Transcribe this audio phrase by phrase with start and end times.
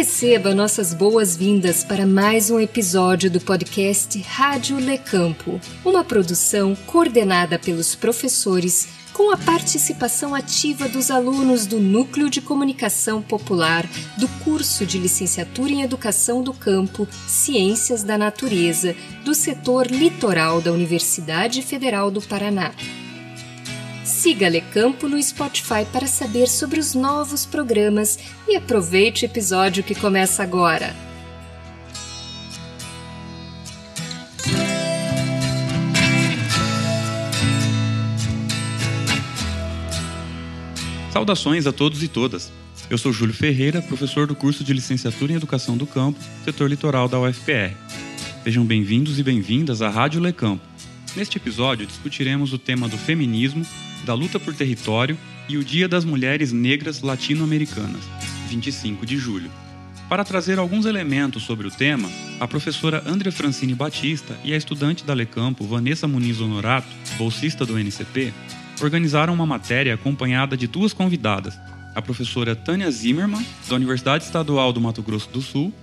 [0.00, 7.58] Receba nossas boas-vindas para mais um episódio do podcast Rádio Le Campo, uma produção coordenada
[7.58, 13.86] pelos professores com a participação ativa dos alunos do Núcleo de Comunicação Popular
[14.16, 20.72] do curso de Licenciatura em Educação do Campo, Ciências da Natureza, do setor litoral da
[20.72, 22.72] Universidade Federal do Paraná.
[24.10, 29.94] Siga Lecampo no Spotify para saber sobre os novos programas e aproveite o episódio que
[29.94, 30.94] começa agora.
[41.12, 42.52] Saudações a todos e todas.
[42.90, 47.08] Eu sou Júlio Ferreira, professor do curso de Licenciatura em Educação do Campo, setor litoral
[47.08, 47.76] da UFPR.
[48.42, 50.69] Sejam bem-vindos e bem-vindas à Rádio Lecampo.
[51.16, 53.66] Neste episódio discutiremos o tema do feminismo
[54.04, 58.04] da luta por território e o Dia das Mulheres Negras Latino-Americanas,
[58.48, 59.50] 25 de julho.
[60.08, 65.04] Para trazer alguns elementos sobre o tema, a professora Andrea Francine Batista e a estudante
[65.04, 66.88] da Lecampo, Vanessa Muniz Honorato,
[67.18, 68.32] bolsista do NCP,
[68.80, 71.58] organizaram uma matéria acompanhada de duas convidadas,
[71.94, 75.74] a professora Tânia Zimmermann, da Universidade Estadual do Mato Grosso do Sul,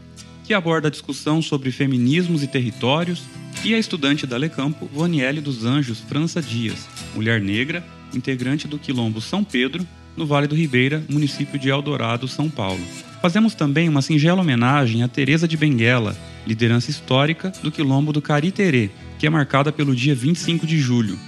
[0.48, 3.24] que aborda a discussão sobre feminismos e territórios,
[3.66, 9.20] e a estudante da Lecampo, Vaniele dos Anjos França Dias, mulher negra, integrante do Quilombo
[9.20, 12.80] São Pedro, no Vale do Ribeira, município de Eldorado, São Paulo.
[13.22, 18.90] Fazemos também uma singela homenagem a Teresa de Benguela, liderança histórica do Quilombo do Cariterê,
[19.20, 21.20] que é marcada pelo dia 25 de julho.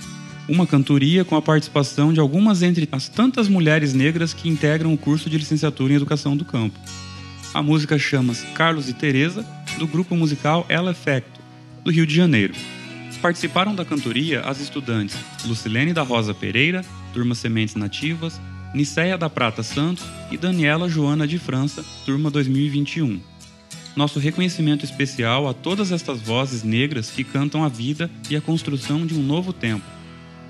[0.47, 4.97] Uma cantoria com a participação de algumas entre as tantas mulheres negras que integram o
[4.97, 6.79] curso de licenciatura em Educação do Campo.
[7.51, 9.43] A música chama-se Carlos e Teresa,
[9.79, 11.41] do grupo musical El Efecto,
[11.83, 12.53] do Rio de Janeiro.
[13.23, 18.39] Participaram da cantoria as estudantes Lucilene da Rosa Pereira, turma Sementes Nativas,
[18.73, 23.19] Niceia da Prata Santos e Daniela Joana de França, turma 2021.
[23.95, 29.05] Nosso reconhecimento especial a todas estas vozes negras que cantam a vida e a construção
[29.07, 29.85] de um novo tempo.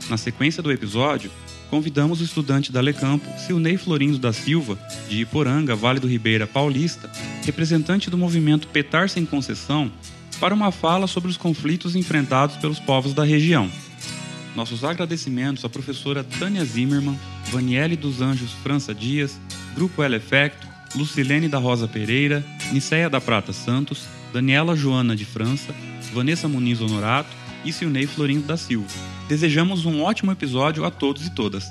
[0.09, 1.31] Na sequência do episódio,
[1.69, 7.09] convidamos o estudante da Lecampo, Silnei Florindo da Silva, de Iporanga, Vale do Ribeira Paulista,
[7.46, 9.91] representante do movimento Petar Sem Concessão,
[10.40, 13.69] para uma fala sobre os conflitos enfrentados pelos povos da região.
[14.56, 17.18] Nossos agradecimentos à professora Tânia Zimmermann,
[17.52, 19.40] Vaniele dos Anjos França Dias,
[19.75, 25.74] Grupo El Efecto, Lucilene da Rosa Pereira, Niceia da Prata Santos, Daniela Joana de França,
[26.13, 28.87] Vanessa Muniz Honorato e Silnei Florindo da Silva.
[29.27, 31.65] Desejamos um ótimo episódio a todos e todas.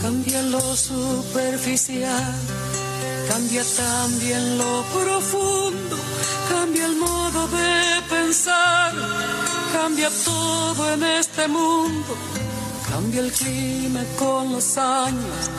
[0.00, 2.34] Cambia lo superficial,
[3.28, 5.96] cambia también lo profundo,
[6.48, 8.92] cambia el modo de pensar,
[9.76, 12.16] cambia todo en este mundo,
[12.90, 15.50] cambia el clima con los años,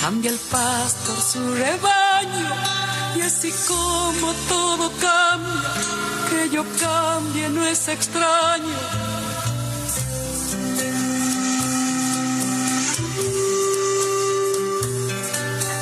[0.00, 2.48] cambia el pastor su rebaño,
[3.16, 5.70] y así como todo cambia,
[6.28, 8.78] que yo cambie no es extraño.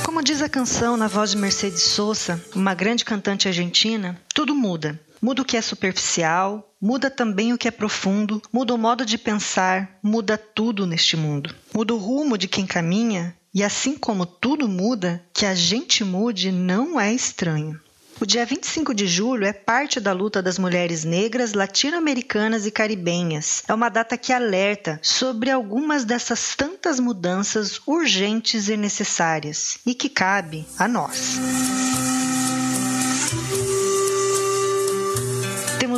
[0.05, 5.01] Como diz a canção na voz de Mercedes Sosa, uma grande cantante argentina, tudo muda.
[5.23, 9.19] Muda o que é superficial, muda também o que é profundo, muda o modo de
[9.19, 11.55] pensar, muda tudo neste mundo.
[11.75, 16.51] Muda o rumo de quem caminha, e assim como tudo muda, que a gente mude
[16.51, 17.79] não é estranho.
[18.21, 23.63] O dia 25 de julho é parte da luta das mulheres negras, latino-americanas e caribenhas.
[23.67, 30.11] É uma data que alerta sobre algumas dessas tantas mudanças urgentes e necessárias e que
[30.11, 31.39] cabe a nós.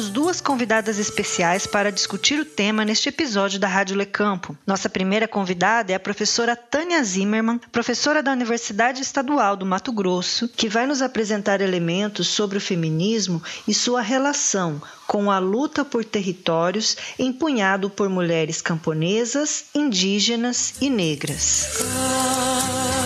[0.02, 4.58] Temos duas convidadas especiais para discutir o tema neste episódio da Rádio Lecampo.
[4.66, 10.48] Nossa primeira convidada é a professora Tânia Zimmermann, professora da Universidade Estadual do Mato Grosso,
[10.48, 16.04] que vai nos apresentar elementos sobre o feminismo e sua relação com a luta por
[16.04, 21.78] territórios empunhado por mulheres camponesas, indígenas e negras.
[21.78, 23.01] Cambia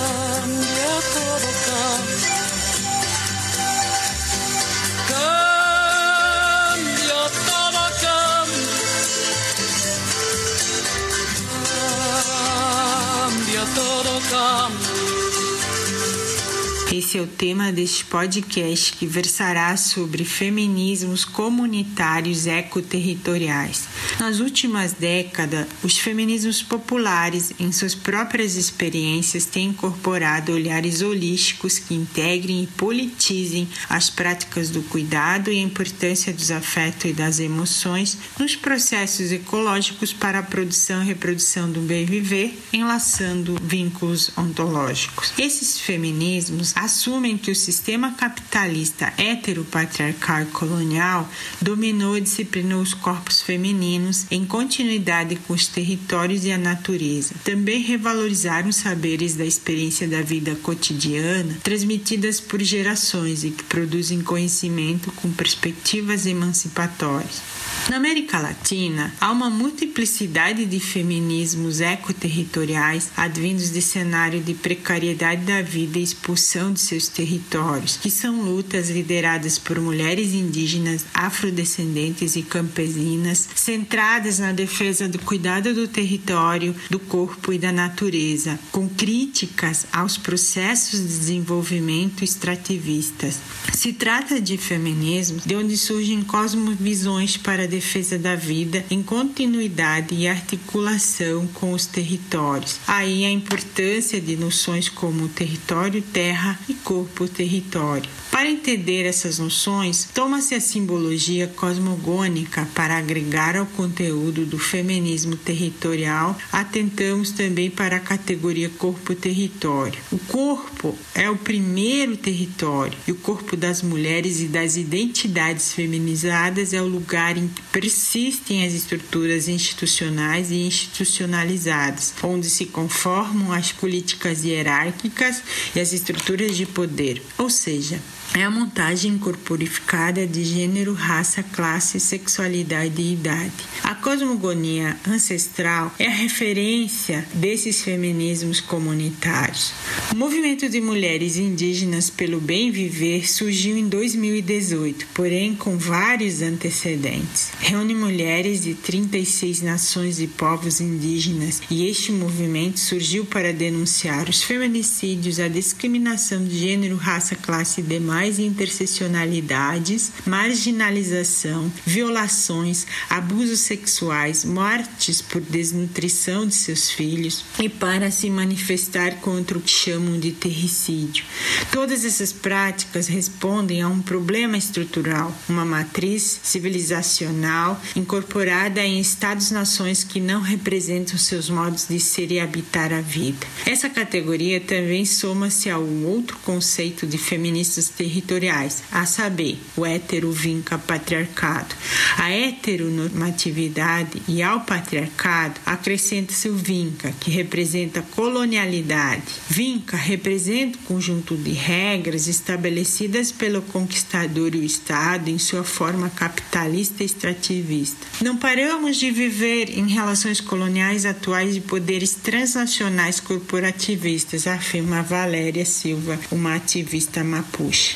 [16.96, 23.86] Esse é o tema deste podcast que versará sobre feminismos comunitários ecoterritoriais.
[24.18, 31.92] Nas últimas décadas, os feminismos populares, em suas próprias experiências, têm incorporado olhares holísticos que
[31.92, 38.16] integrem e politizem as práticas do cuidado e a importância dos afetos e das emoções
[38.38, 45.34] nos processos ecológicos para a produção e reprodução do bem viver, enlaçando vínculos ontológicos.
[45.36, 51.28] Esses feminismos assumem que o sistema capitalista heteropatriarcal e colonial
[51.60, 57.34] dominou e disciplinou os corpos femininos em continuidade com os territórios e a natureza.
[57.44, 64.20] Também revalorizaram os saberes da experiência da vida cotidiana transmitidas por gerações e que produzem
[64.20, 67.42] conhecimento com perspectivas emancipatórias.
[67.88, 75.62] Na América Latina, há uma multiplicidade de feminismos ecoterritoriais advindos de cenário de precariedade da
[75.62, 82.42] vida e expulsão de seus territórios, que são lutas lideradas por mulheres indígenas, afrodescendentes e
[82.42, 89.86] campesinas, centradas na defesa do cuidado do território, do corpo e da natureza, com críticas
[89.92, 93.38] aos processos de desenvolvimento extrativistas.
[93.72, 100.26] Se trata de feminismos de onde surgem cosmovisões para defesa da vida em continuidade e
[100.26, 102.78] articulação com os territórios.
[102.86, 108.08] Aí a importância de noções como território, terra e corpo-território.
[108.36, 116.36] Para entender essas noções, toma-se a simbologia cosmogônica para agregar ao conteúdo do feminismo territorial,
[116.52, 119.98] atentamos também para a categoria corpo-território.
[120.12, 126.74] O corpo é o primeiro território e o corpo das mulheres e das identidades feminizadas
[126.74, 133.72] é o lugar em que persistem as estruturas institucionais e institucionalizadas, onde se conformam as
[133.72, 135.42] políticas hierárquicas
[135.74, 137.98] e as estruturas de poder, ou seja,
[138.34, 143.52] é a montagem corporificada de gênero, raça, classe, sexualidade e idade.
[143.82, 149.72] A cosmogonia ancestral é a referência desses feminismos comunitários.
[150.12, 157.50] O movimento de mulheres indígenas pelo bem viver surgiu em 2018, porém com vários antecedentes.
[157.60, 164.42] Reúne mulheres de 36 nações e povos indígenas e este movimento surgiu para denunciar os
[164.42, 174.44] feminicídios, a discriminação de gênero, raça, classe e demais e interseccionalidades, marginalização, violações, abusos sexuais,
[174.44, 180.32] mortes por desnutrição de seus filhos e para se manifestar contra o que chamam de
[180.32, 181.24] terricídio.
[181.70, 190.20] Todas essas práticas respondem a um problema estrutural, uma matriz civilizacional incorporada em estados-nações que
[190.20, 193.46] não representam seus modos de ser e habitar a vida.
[193.64, 201.74] Essa categoria também soma-se ao outro conceito de feministas territoriais, a saber, o heterovinca patriarcado.
[202.16, 209.22] A heteronormatividade e ao patriarcado acrescenta-se o vinca, que representa colonialidade.
[209.48, 216.08] Vinca representa o conjunto de regras estabelecidas pelo conquistador e o Estado em sua forma
[216.10, 218.06] capitalista e extrativista.
[218.22, 226.18] Não paramos de viver em relações coloniais atuais de poderes transnacionais corporativistas, afirma Valéria Silva,
[226.30, 227.95] uma ativista mapuche.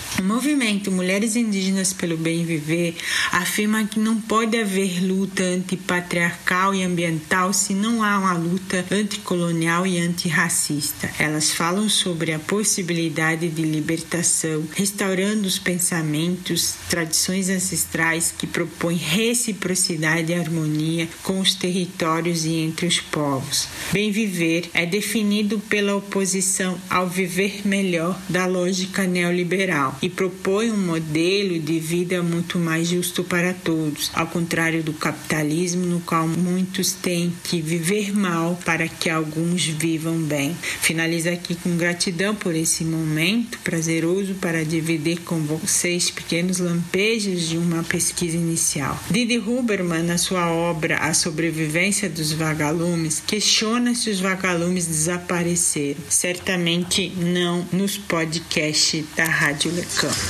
[0.19, 2.95] O movimento Mulheres Indígenas pelo Bem Viver
[3.31, 9.87] afirma que não pode haver luta antipatriarcal e ambiental se não há uma luta anticolonial
[9.87, 11.09] e antirracista.
[11.17, 20.31] Elas falam sobre a possibilidade de libertação, restaurando os pensamentos, tradições ancestrais que propõem reciprocidade
[20.31, 23.67] e harmonia com os territórios e entre os povos.
[23.91, 30.77] Bem viver é definido pela oposição ao viver melhor da lógica neoliberal e propõe um
[30.77, 36.91] modelo de vida muito mais justo para todos, ao contrário do capitalismo, no qual muitos
[36.93, 40.55] têm que viver mal para que alguns vivam bem.
[40.81, 47.57] Finalizo aqui com gratidão por esse momento prazeroso para dividir com vocês pequenos lampejos de
[47.57, 48.99] uma pesquisa inicial.
[49.09, 56.01] Didi Huberman, na sua obra A Sobrevivência dos Vagalumes, questiona se os vagalumes desapareceram.
[56.09, 60.21] Certamente não nos podcasts da Rádio Le Cambia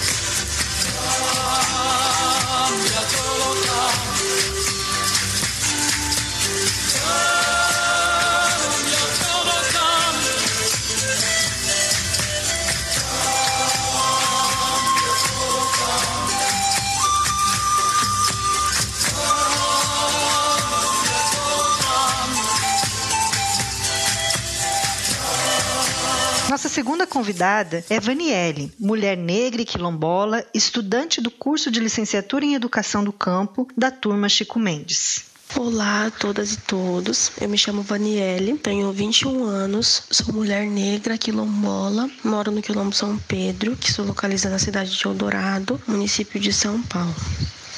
[26.72, 33.04] segunda convidada é Vaniele, mulher negra e quilombola, estudante do curso de licenciatura em Educação
[33.04, 35.26] do Campo da turma Chico Mendes.
[35.58, 41.18] Olá a todas e todos, eu me chamo Vaniele, tenho 21 anos, sou mulher negra
[41.18, 46.54] quilombola, moro no Quilombo São Pedro, que se localiza na cidade de Eldorado, município de
[46.54, 47.14] São Paulo.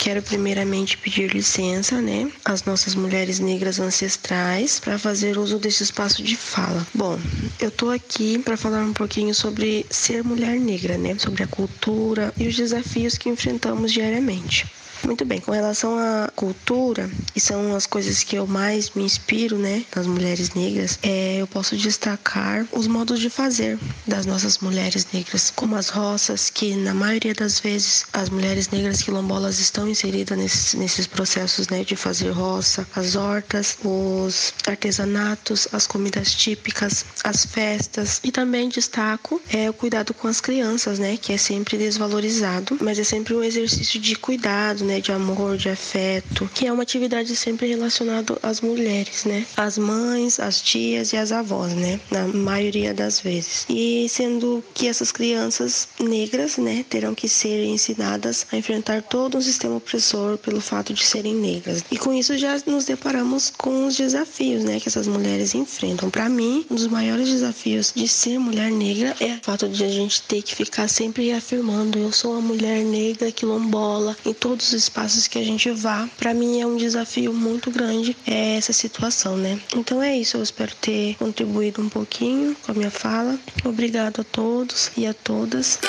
[0.04, 6.22] Quero primeiramente pedir licença, né, às nossas mulheres negras ancestrais para fazer uso desse espaço
[6.22, 6.86] de fala.
[6.94, 7.18] Bom,
[7.58, 12.34] eu tô aqui para falar um pouquinho sobre ser mulher negra, né, sobre a cultura
[12.38, 14.68] e os desafios que enfrentamos diariamente.
[15.06, 19.58] Muito bem, com relação à cultura, e são as coisas que eu mais me inspiro,
[19.58, 25.06] né, nas mulheres negras, é, eu posso destacar os modos de fazer das nossas mulheres
[25.14, 30.38] negras, como as roças, que na maioria das vezes as mulheres negras quilombolas estão inseridas
[30.38, 37.46] nesses, nesses processos, né, de fazer roça, as hortas, os artesanatos, as comidas típicas, as
[37.46, 42.78] festas, e também destaco é o cuidado com as crianças, né, que é sempre desvalorizado,
[42.82, 46.72] mas é sempre um exercício de cuidado, né, né, de amor, de afeto, que é
[46.72, 49.46] uma atividade sempre relacionada às mulheres, né?
[49.58, 52.00] As mães, as tias e as avós, né?
[52.12, 53.66] Na maioria das vezes.
[53.70, 59.42] E sendo que essas crianças negras, né, terão que ser ensinadas a enfrentar todo um
[59.42, 61.84] sistema opressor pelo fato de serem negras.
[61.90, 66.10] E com isso já nos deparamos com os desafios, né, que essas mulheres enfrentam.
[66.10, 69.90] Para mim, um dos maiores desafios de ser mulher negra é o fato de a
[69.90, 74.83] gente ter que ficar sempre afirmando eu sou uma mulher negra quilombola em todos os
[74.84, 76.08] espaços que a gente vá.
[76.18, 79.60] Para mim é um desafio muito grande é essa situação, né?
[79.76, 83.38] Então é isso, eu espero ter contribuído um pouquinho com a minha fala.
[83.64, 85.80] Obrigado a todos e a todas.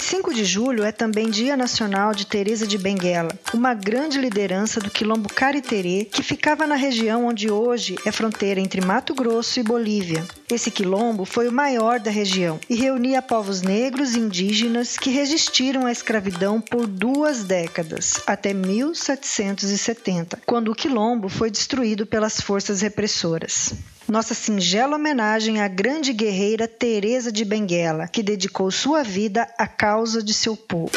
[0.00, 4.90] 25 de julho é também Dia Nacional de Teresa de Benguela, uma grande liderança do
[4.90, 10.26] quilombo Cariterê que ficava na região onde hoje é fronteira entre Mato Grosso e Bolívia.
[10.50, 15.84] Esse quilombo foi o maior da região e reunia povos negros e indígenas que resistiram
[15.84, 23.74] à escravidão por duas décadas, até 1770, quando o quilombo foi destruído pelas forças repressoras
[24.10, 30.22] nossa singela homenagem à grande guerreira Teresa de Benguela, que dedicou sua vida à causa
[30.22, 30.90] de seu povo.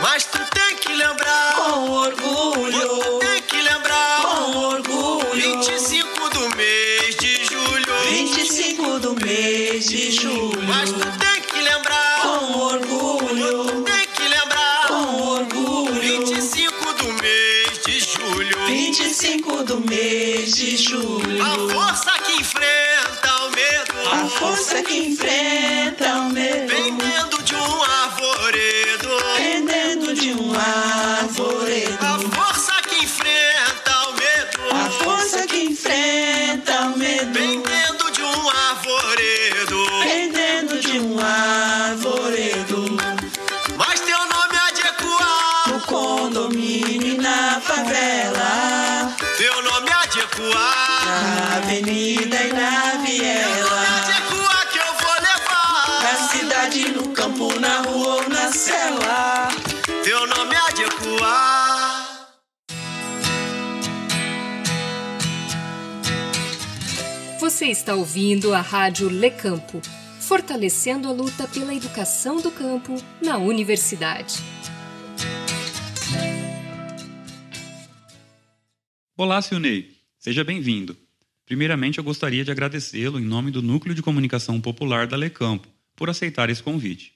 [0.00, 6.56] Mas tu tem que lembrar com orgulho, tu tem que lembrar com orgulho, 25 do
[6.56, 10.62] mês de julho, 25 do mês de julho,
[19.68, 26.32] do mês de julho, a força que enfrenta o medo, a força que enfrenta o
[26.32, 30.97] medo, pendendo de um arvoredo, pendendo de um arvoredo,
[67.88, 69.80] está ouvindo a Rádio Le Campo,
[70.20, 74.42] fortalecendo a luta pela educação do campo na universidade.
[79.16, 79.96] Olá, Silney.
[80.18, 80.94] Seja bem-vindo.
[81.46, 85.66] Primeiramente, eu gostaria de agradecê-lo em nome do Núcleo de Comunicação Popular da Lecampo
[85.96, 87.14] por aceitar esse convite.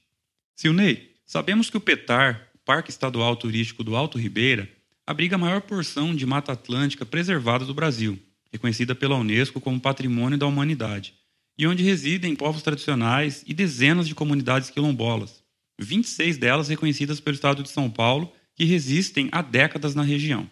[0.56, 4.66] Silney, sabemos que o PETAR, Parque Estadual Turístico do Alto Ribeira,
[5.06, 8.18] abriga a maior porção de Mata Atlântica preservada do Brasil,
[8.52, 11.14] reconhecida pela Unesco como Patrimônio da Humanidade,
[11.56, 15.42] e onde residem povos tradicionais e dezenas de comunidades quilombolas,
[15.78, 20.48] 26 delas reconhecidas pelo Estado de São Paulo, que resistem há décadas na região.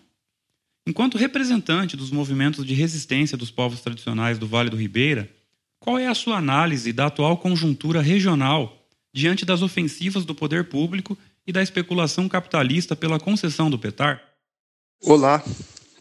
[0.87, 5.30] Enquanto representante dos movimentos de resistência dos povos tradicionais do Vale do Ribeira,
[5.78, 11.16] qual é a sua análise da atual conjuntura regional diante das ofensivas do poder público
[11.47, 14.23] e da especulação capitalista pela concessão do PETAR?
[15.02, 15.42] Olá,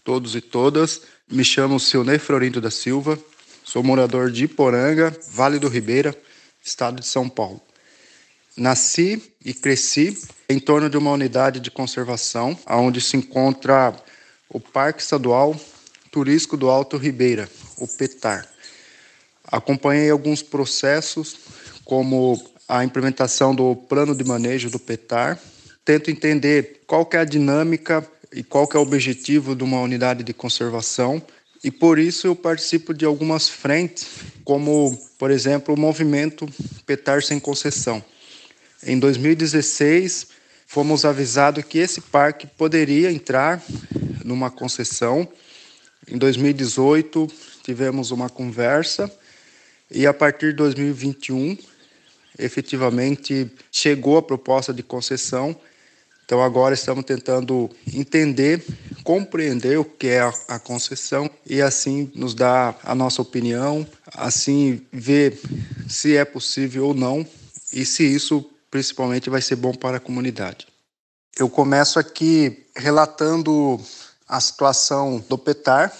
[0.03, 1.03] todos e todas.
[1.31, 3.17] Me chamo Silnei Florindo da Silva,
[3.63, 6.17] sou morador de Iporanga, Vale do Ribeira,
[6.59, 7.61] estado de São Paulo.
[8.57, 10.17] Nasci e cresci
[10.49, 13.95] em torno de uma unidade de conservação, onde se encontra
[14.49, 15.55] o Parque Estadual
[16.09, 18.47] Turístico do Alto Ribeira, o PETAR.
[19.45, 21.37] Acompanhei alguns processos,
[21.85, 25.39] como a implementação do plano de manejo do PETAR,
[25.85, 29.81] tento entender qual que é a dinâmica e qual que é o objetivo de uma
[29.81, 31.21] unidade de conservação.
[31.63, 34.07] E por isso eu participo de algumas frentes,
[34.43, 36.47] como, por exemplo, o movimento
[36.85, 38.03] Petar Sem Concessão.
[38.83, 40.27] Em 2016,
[40.65, 43.61] fomos avisados que esse parque poderia entrar
[44.23, 45.27] numa concessão.
[46.07, 47.27] Em 2018,
[47.63, 49.11] tivemos uma conversa
[49.91, 51.57] e a partir de 2021,
[52.37, 55.59] efetivamente chegou a proposta de concessão.
[56.29, 58.63] Então agora estamos tentando entender,
[59.03, 63.83] compreender o que é a, concessão e assim nos dar a nossa opinião,
[64.13, 65.41] assim ver
[65.89, 67.25] se é possível ou não
[67.73, 70.67] e se isso principalmente vai ser bom para a comunidade.
[71.35, 73.81] Eu começo aqui relatando
[74.27, 75.91] a situação do PETAR,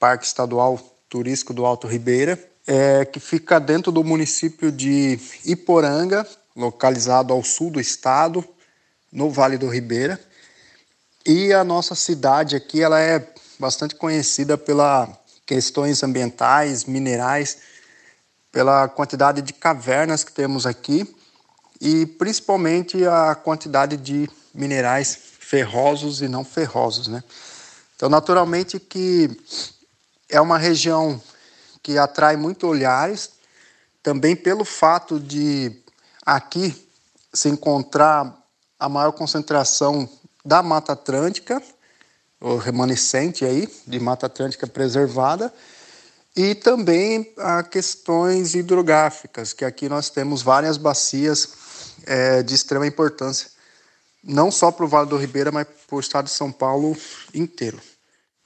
[0.00, 6.26] Parque Estadual Turístico do Alto Ribeira, é, que fica dentro do município de Iporanga,
[6.56, 8.44] localizado ao sul do estado,
[9.12, 10.20] no Vale do Ribeira.
[11.24, 13.26] E a nossa cidade aqui ela é
[13.58, 15.08] bastante conhecida pelas
[15.44, 17.58] questões ambientais, minerais,
[18.52, 21.14] pela quantidade de cavernas que temos aqui
[21.80, 27.22] e principalmente a quantidade de minerais ferrosos e não ferrosos, né?
[27.94, 29.30] Então, naturalmente que
[30.28, 31.20] é uma região
[31.82, 33.30] que atrai muito olhares,
[34.02, 35.72] também pelo fato de
[36.24, 36.74] aqui
[37.32, 38.36] se encontrar
[38.78, 40.08] a maior concentração
[40.44, 41.62] da Mata Atlântica,
[42.40, 45.52] o remanescente aí de Mata Atlântica preservada,
[46.36, 51.48] e também a questões hidrográficas, que aqui nós temos várias bacias
[52.04, 53.48] é, de extrema importância,
[54.22, 56.94] não só para o Vale do Ribeira, mas para o estado de São Paulo
[57.32, 57.80] inteiro.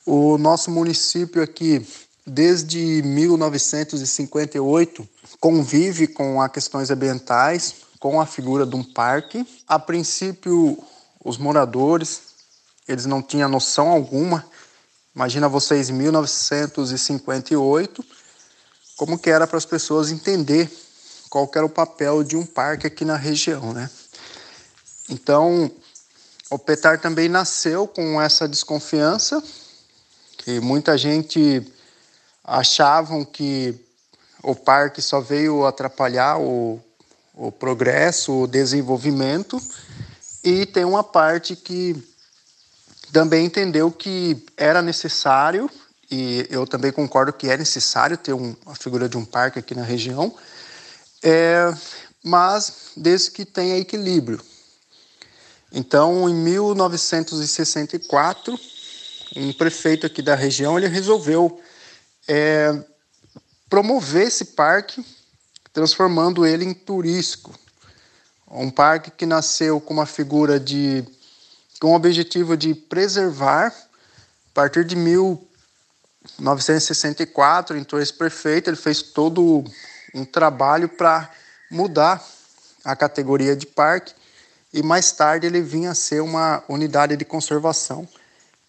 [0.07, 1.85] O nosso município aqui,
[2.25, 5.09] desde 1958,
[5.41, 9.47] convive com as questões ambientais, com a figura de um parque.
[9.69, 10.83] A princípio,
[11.23, 12.23] os moradores,
[12.89, 14.45] eles não tinham noção alguma.
[15.15, 18.05] Imagina vocês em 1958,
[18.97, 20.73] como que era para as pessoas entender
[21.29, 23.91] qual era o papel de um parque aqui na região, né?
[25.09, 25.71] Então,
[26.51, 29.43] o Petar também nasceu com essa desconfiança,
[30.39, 31.71] que muita gente
[32.43, 33.79] achavam que
[34.43, 36.81] o parque só veio atrapalhar o,
[37.41, 39.61] o progresso, o desenvolvimento,
[40.45, 41.97] e tem uma parte que
[43.11, 45.71] também entendeu que era necessário,
[46.11, 49.75] e eu também concordo que é necessário ter um, a figura de um parque aqui
[49.75, 50.37] na região,
[51.23, 51.75] é,
[52.23, 54.39] mas desde que tenha equilíbrio.
[55.73, 58.61] Então, em 1964,
[59.35, 61.59] um prefeito aqui da região ele resolveu
[62.29, 62.85] é,
[63.71, 65.03] promover esse parque,
[65.73, 67.53] transformando ele em turístico.
[68.51, 71.05] Um parque que nasceu com uma figura de
[71.81, 73.73] com o objetivo de preservar a
[74.53, 79.65] partir de 1964, então esse prefeito ele fez todo
[80.15, 81.31] um trabalho para
[81.71, 82.23] mudar
[82.85, 84.13] a categoria de parque
[84.73, 88.07] e mais tarde ele vinha a ser uma unidade de conservação,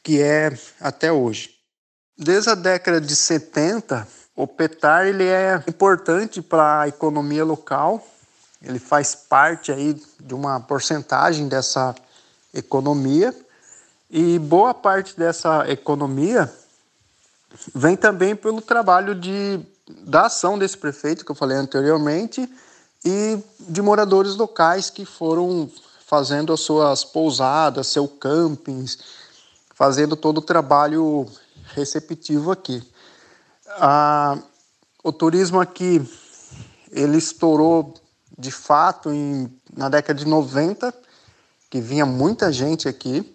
[0.01, 1.57] que é até hoje.
[2.17, 8.05] Desde a década de 70, o petar ele é importante para a economia local,
[8.61, 11.95] ele faz parte aí de uma porcentagem dessa
[12.53, 13.35] economia
[14.09, 16.51] e boa parte dessa economia
[17.73, 19.59] vem também pelo trabalho de
[20.03, 22.47] da ação desse prefeito que eu falei anteriormente
[23.03, 25.69] e de moradores locais que foram
[26.05, 28.99] fazendo as suas pousadas, seus campings,
[29.73, 31.27] fazendo todo o trabalho
[31.73, 32.83] receptivo aqui.
[35.03, 36.01] O turismo aqui
[36.91, 37.93] ele estourou
[38.37, 40.93] de fato em, na década de 90,
[41.69, 43.33] que vinha muita gente aqui,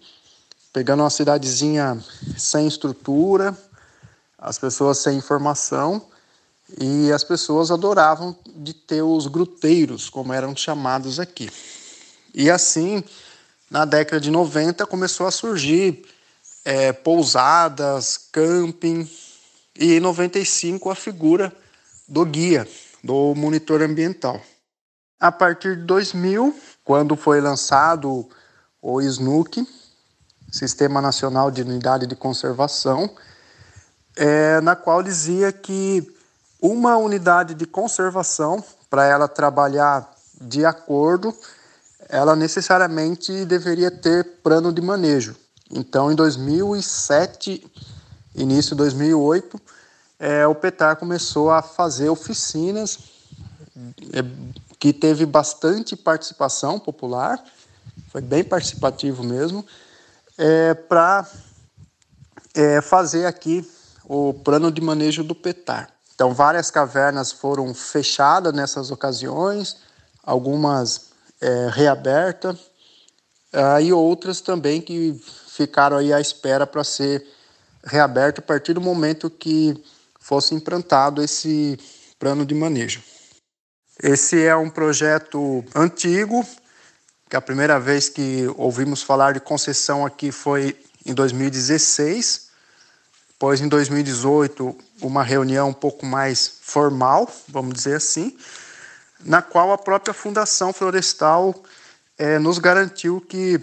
[0.71, 1.97] pegando uma cidadezinha
[2.37, 3.57] sem estrutura,
[4.37, 6.05] as pessoas sem informação
[6.79, 11.49] e as pessoas adoravam de ter os gruteiros, como eram chamados aqui.
[12.33, 13.03] E assim,
[13.71, 16.05] na década de 90, começou a surgir
[16.63, 19.09] é, pousadas, camping,
[19.79, 21.53] e em 95 a figura
[22.07, 22.67] do guia,
[23.03, 24.41] do monitor ambiental.
[25.19, 28.27] A partir de 2000, quando foi lançado
[28.81, 29.67] o SNUC,
[30.51, 33.09] Sistema Nacional de Unidade de Conservação,
[34.15, 36.07] é, na qual dizia que
[36.61, 40.09] uma unidade de conservação, para ela trabalhar
[40.39, 41.35] de acordo,
[42.09, 45.35] ela necessariamente deveria ter plano de manejo.
[45.69, 47.65] Então, em 2007,
[48.37, 49.59] início de 2008,
[50.19, 52.99] é, o PETAR começou a fazer oficinas
[54.13, 54.23] é,
[54.79, 57.43] que teve bastante participação popular,
[58.11, 59.65] foi bem participativo mesmo,
[60.37, 61.27] é, para
[62.55, 63.67] é, fazer aqui
[64.05, 65.89] o plano de manejo do petar.
[66.15, 69.77] Então, várias cavernas foram fechadas nessas ocasiões,
[70.23, 72.57] algumas é, reabertas,
[73.53, 77.25] ah, e outras também que ficaram aí à espera para ser
[77.87, 79.81] reaberta a partir do momento que
[80.19, 81.79] fosse implantado esse
[82.19, 83.01] plano de manejo.
[84.01, 86.45] Esse é um projeto antigo,
[87.29, 92.47] que a primeira vez que ouvimos falar de concessão aqui foi em 2016.
[93.29, 98.37] Depois, em 2018, uma reunião um pouco mais formal, vamos dizer assim,
[99.23, 101.55] na qual a própria Fundação Florestal
[102.17, 103.59] é, nos garantiu que,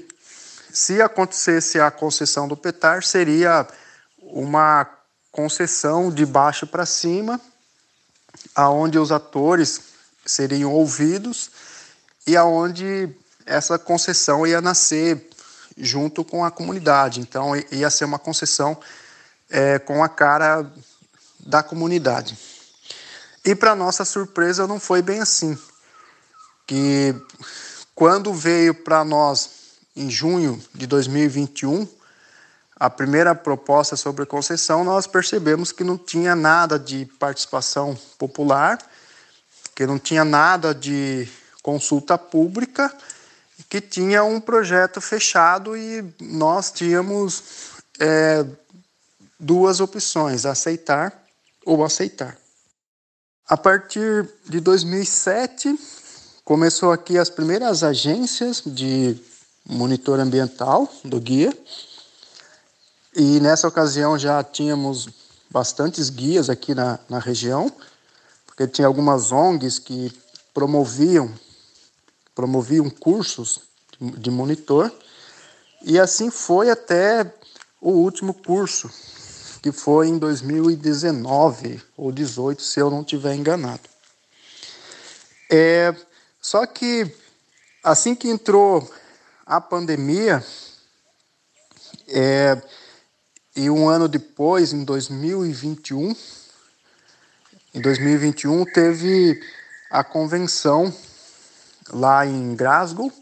[0.72, 3.66] se acontecesse a concessão do PETAR, seria
[4.34, 4.84] uma
[5.30, 7.40] concessão de baixo para cima,
[8.52, 9.80] aonde os atores
[10.26, 11.52] seriam ouvidos
[12.26, 13.08] e aonde
[13.46, 15.30] essa concessão ia nascer
[15.78, 17.20] junto com a comunidade.
[17.20, 18.76] Então, ia ser uma concessão
[19.48, 20.68] é, com a cara
[21.38, 22.36] da comunidade.
[23.44, 25.56] E, para nossa surpresa, não foi bem assim.
[26.66, 27.14] Que
[27.94, 29.50] quando veio para nós,
[29.94, 31.86] em junho de 2021,
[32.76, 38.78] a primeira proposta sobre concessão, nós percebemos que não tinha nada de participação popular,
[39.74, 41.28] que não tinha nada de
[41.62, 42.94] consulta pública
[43.68, 47.42] que tinha um projeto fechado e nós tínhamos
[47.98, 48.44] é,
[49.38, 51.12] duas opções, aceitar
[51.64, 52.36] ou aceitar.
[53.48, 55.78] A partir de 2007,
[56.44, 59.16] começou aqui as primeiras agências de
[59.66, 61.56] monitor ambiental do guia.
[63.16, 65.08] E nessa ocasião já tínhamos
[65.48, 67.70] bastantes guias aqui na, na região,
[68.44, 70.12] porque tinha algumas ONGs que
[70.52, 71.32] promoviam
[72.34, 73.60] promoviam cursos
[74.00, 74.92] de monitor,
[75.82, 77.32] e assim foi até
[77.80, 78.90] o último curso,
[79.62, 83.82] que foi em 2019 ou 18, se eu não estiver enganado.
[85.48, 85.94] É,
[86.40, 87.14] só que
[87.84, 88.90] assim que entrou
[89.46, 90.44] a pandemia,
[92.08, 92.60] é,
[93.56, 96.14] e um ano depois, em 2021,
[97.72, 99.40] em 2021 teve
[99.90, 100.92] a convenção
[101.90, 103.12] lá em Glasgow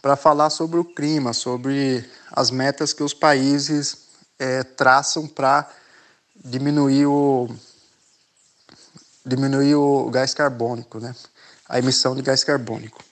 [0.00, 3.98] para falar sobre o clima, sobre as metas que os países
[4.38, 5.68] é, traçam para
[6.36, 7.48] diminuir o
[9.24, 11.14] diminuir o gás carbônico, né?
[11.68, 13.02] A emissão de gás carbônico.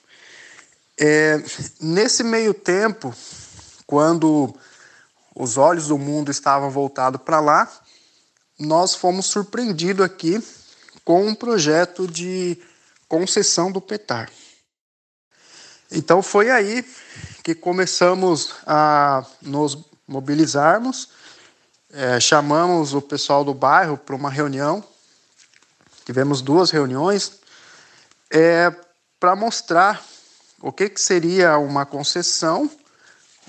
[0.99, 1.41] É,
[1.79, 3.15] nesse meio tempo,
[3.87, 4.53] quando
[5.41, 7.67] os olhos do mundo estavam voltados para lá,
[8.59, 10.39] nós fomos surpreendidos aqui
[11.03, 12.61] com um projeto de
[13.07, 14.29] concessão do PETAR.
[15.91, 16.85] Então foi aí
[17.43, 21.09] que começamos a nos mobilizarmos,
[21.91, 24.83] é, chamamos o pessoal do bairro para uma reunião,
[26.05, 27.39] tivemos duas reuniões,
[28.29, 28.71] é,
[29.19, 30.05] para mostrar
[30.59, 32.69] o que, que seria uma concessão,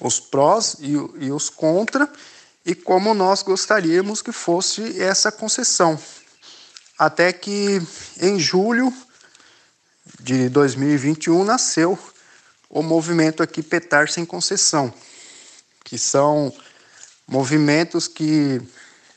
[0.02, 0.92] os prós e,
[1.24, 2.10] e os contra,
[2.66, 5.98] e como nós gostaríamos que fosse essa concessão.
[6.98, 7.80] Até que
[8.20, 8.92] em julho
[10.20, 11.98] de 2021 nasceu
[12.68, 14.92] o movimento aqui Petar Sem Concessão,
[15.84, 16.52] que são
[17.26, 18.60] movimentos que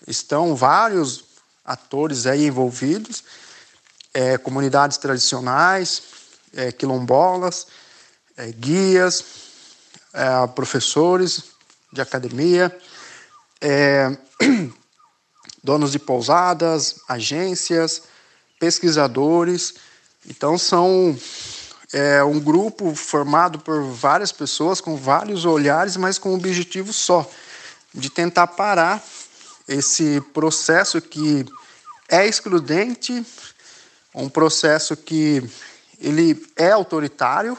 [0.07, 1.25] estão vários
[1.63, 3.23] atores aí envolvidos,
[4.13, 6.03] é, comunidades tradicionais,
[6.53, 7.67] é, quilombolas,
[8.37, 9.44] é, guias,
[10.15, 11.43] é, professores
[11.91, 12.75] de academia,
[13.61, 14.17] é,
[15.63, 18.03] donos de pousadas, agências,
[18.59, 19.75] pesquisadores.
[20.27, 21.15] Então são
[21.93, 27.29] é um grupo formado por várias pessoas com vários olhares, mas com um objetivo só,
[27.93, 29.01] de tentar parar
[29.67, 31.45] esse processo que
[32.09, 33.25] é excludente,
[34.13, 35.41] um processo que
[35.99, 37.57] ele é autoritário,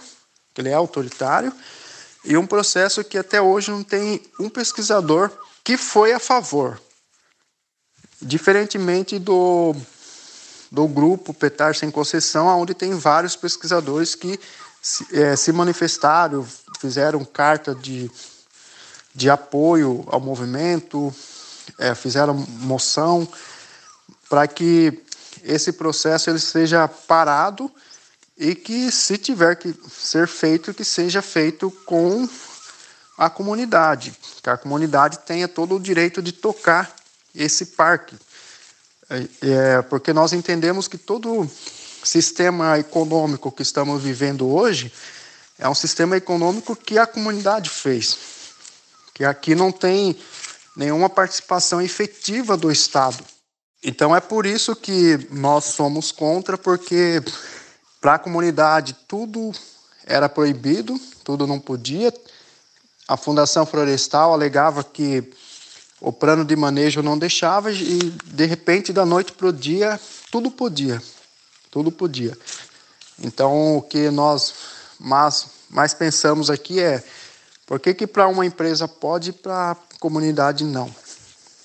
[0.56, 1.52] ele é autoritário,
[2.26, 5.30] e um processo que até hoje não tem um pesquisador
[5.64, 6.80] que foi a favor.
[8.20, 9.74] Diferentemente do
[10.70, 14.38] do grupo Petar Sem Concessão, onde tem vários pesquisadores que
[14.82, 16.46] se, é, se manifestaram,
[16.80, 18.10] fizeram carta de,
[19.14, 21.14] de apoio ao movimento,
[21.78, 23.26] é, fizeram moção
[24.28, 25.02] para que
[25.42, 27.70] esse processo ele seja parado
[28.37, 32.29] e que, se tiver que ser feito, que seja feito com
[33.16, 36.94] a comunidade, que a comunidade tenha todo o direito de tocar
[37.35, 38.14] esse parque,
[39.09, 41.49] é, é, porque nós entendemos que todo
[42.05, 44.92] sistema econômico que estamos vivendo hoje
[45.59, 48.18] é um sistema econômico que a comunidade fez,
[49.14, 50.18] que aqui não tem
[50.77, 53.25] nenhuma participação efetiva do Estado.
[53.83, 57.22] Então é por isso que nós somos contra, porque
[58.06, 59.50] para a comunidade tudo
[60.06, 62.14] era proibido, tudo não podia.
[63.08, 65.28] A Fundação Florestal alegava que
[66.00, 70.52] o plano de manejo não deixava e de repente da noite para o dia tudo
[70.52, 71.02] podia,
[71.68, 72.38] tudo podia.
[73.18, 74.54] Então o que nós
[75.00, 77.02] mais, mais pensamos aqui é
[77.66, 80.94] por que, que para uma empresa pode e para a comunidade não?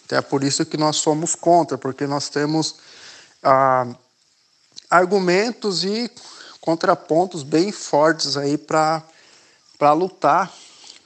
[0.04, 2.78] Então, é por isso que nós somos contra, porque nós temos
[3.44, 3.86] ah,
[4.90, 6.10] argumentos e
[6.62, 9.04] contrapontos bem fortes aí para
[9.94, 10.54] lutar,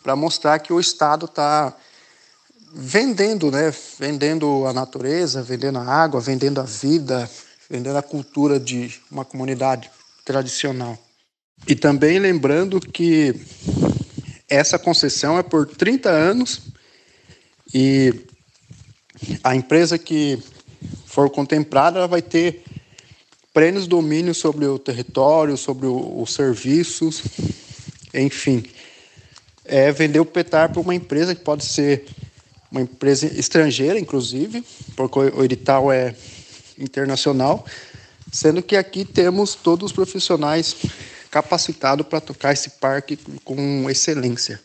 [0.03, 1.73] para mostrar que o Estado está
[2.73, 3.73] vendendo, né?
[3.97, 7.29] Vendendo a natureza, vendendo a água, vendendo a vida,
[7.69, 9.89] vendendo a cultura de uma comunidade
[10.25, 10.97] tradicional.
[11.65, 13.33] E também lembrando que
[14.49, 16.63] essa concessão é por 30 anos
[17.73, 18.13] e
[19.41, 20.37] a empresa que
[21.05, 22.64] for contemplada ela vai ter
[23.55, 27.23] plenos domínio sobre o território, sobre os serviços,
[28.13, 28.65] enfim.
[29.63, 32.05] É vender o petar para uma empresa que pode ser
[32.69, 34.61] uma empresa estrangeira, inclusive,
[34.93, 36.13] porque o edital é
[36.77, 37.65] internacional,
[38.29, 40.75] sendo que aqui temos todos os profissionais
[41.31, 44.59] capacitados para tocar esse parque com excelência.